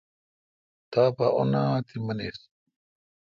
[0.91, 2.39] تا پا اُنآ تی منیس